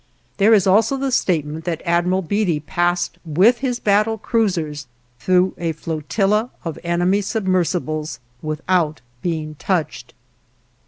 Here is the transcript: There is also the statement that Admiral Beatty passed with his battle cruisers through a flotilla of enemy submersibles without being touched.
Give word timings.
There 0.37 0.51
is 0.55 0.65
also 0.65 0.97
the 0.97 1.11
statement 1.11 1.63
that 1.65 1.83
Admiral 1.85 2.23
Beatty 2.23 2.59
passed 2.59 3.19
with 3.23 3.59
his 3.59 3.79
battle 3.79 4.17
cruisers 4.17 4.87
through 5.19 5.53
a 5.59 5.73
flotilla 5.73 6.49
of 6.65 6.79
enemy 6.83 7.21
submersibles 7.21 8.19
without 8.41 9.01
being 9.21 9.53
touched. 9.59 10.15